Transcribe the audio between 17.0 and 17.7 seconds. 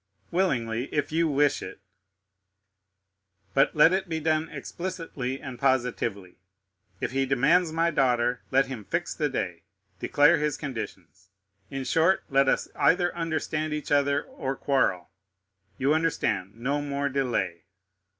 delay."